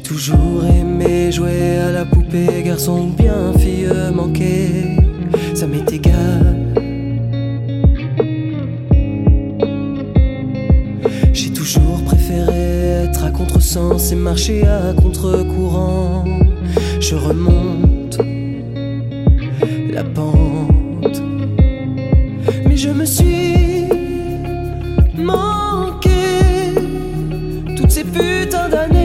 [0.00, 4.96] toujours aimé jouer à la poupée, garçon ou bien fille manquée,
[5.54, 6.56] ça m'est égal.
[11.34, 16.24] J'ai toujours préféré être à contresens et marcher à contre-courant.
[17.00, 18.18] Je remonte
[19.92, 21.22] la pente,
[22.66, 23.84] mais je me suis
[25.14, 26.10] manqué
[27.76, 29.03] toutes ces putains d'années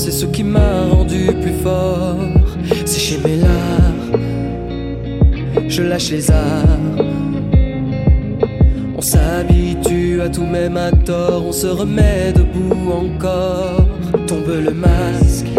[0.00, 2.16] c'est ce qui m'a rendu plus fort.
[2.86, 4.12] Sécher mes larmes,
[5.68, 6.96] je lâche les armes.
[8.96, 13.86] On s'habitue à tout même à tort, on se remet debout encore.
[14.26, 15.50] Tombe le masque,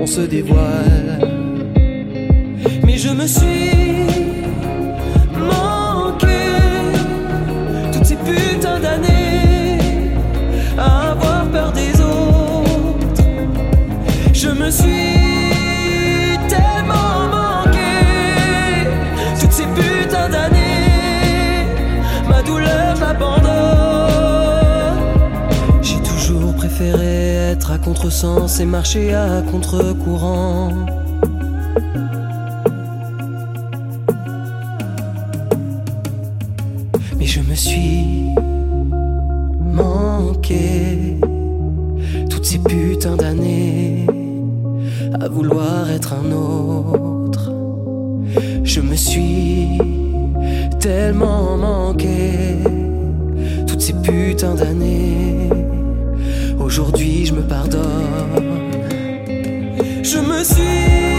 [0.00, 1.20] on se dévoile.
[2.86, 3.72] Mais je me suis
[27.70, 30.72] à contresens et marcher à contre-courant.
[37.16, 38.34] Mais je me suis
[39.60, 41.16] manqué.
[42.28, 43.69] Toutes ces putains d'années
[45.30, 47.52] vouloir être un autre.
[48.64, 49.78] Je me suis
[50.80, 52.58] tellement manqué
[53.66, 55.48] toutes ces putains d'années.
[56.58, 57.82] Aujourd'hui, je me pardonne.
[60.02, 61.09] Je me suis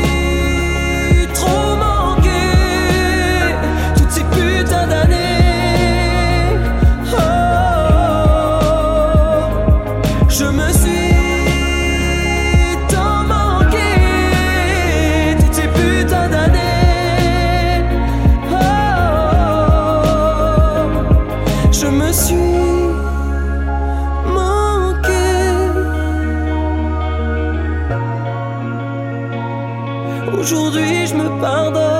[22.11, 22.35] me suis
[24.37, 25.27] manqué.
[30.37, 31.90] Aujourd'hui, je me pardonne.